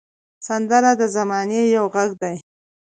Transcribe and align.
سندره 0.47 0.91
د 1.01 1.03
زمانې 1.15 1.61
یو 1.75 1.85
غږ 1.93 2.11
دی 2.21 2.35